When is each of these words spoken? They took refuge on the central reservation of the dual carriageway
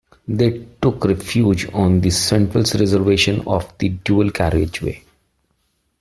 They 0.27 0.65
took 0.81 1.05
refuge 1.05 1.67
on 1.73 2.01
the 2.01 2.09
central 2.09 2.63
reservation 2.63 3.41
of 3.47 3.71
the 3.77 3.89
dual 3.89 4.31
carriageway 4.31 5.03